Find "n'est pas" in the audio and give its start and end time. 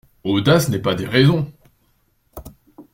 0.69-0.95